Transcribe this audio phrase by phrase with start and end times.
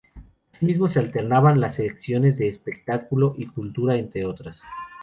[0.51, 4.63] Asimismo se alternaban las secciones de espectáculo y cultura, entre otras.